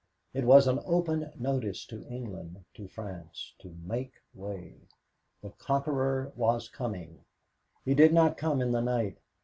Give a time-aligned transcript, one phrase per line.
[0.33, 4.77] It was an open notice to England, to France, to make way.
[5.43, 7.23] The conqueror was coming.
[7.85, 9.19] He did not come in the night.